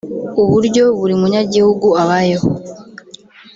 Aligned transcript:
uburyo 0.43 0.83
buri 0.99 1.13
munyagihugu 1.21 1.87
abayeho 2.03 2.47